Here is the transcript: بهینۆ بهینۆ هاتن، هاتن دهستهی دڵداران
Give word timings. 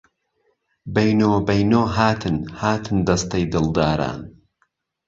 بهینۆ 0.93 1.29
بهینۆ 1.47 1.81
هاتن، 1.95 2.37
هاتن 2.59 2.97
دهستهی 3.07 3.45
دڵداران 3.53 4.19